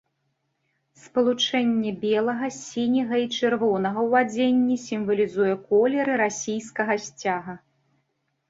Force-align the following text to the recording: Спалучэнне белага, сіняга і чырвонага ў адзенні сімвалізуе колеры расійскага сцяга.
Спалучэнне 1.01 1.91
белага, 2.05 2.47
сіняга 2.55 3.15
і 3.23 3.27
чырвонага 3.37 3.99
ў 4.09 4.25
адзенні 4.25 4.75
сімвалізуе 4.87 5.53
колеры 5.69 6.13
расійскага 6.25 6.93
сцяга. 7.09 7.53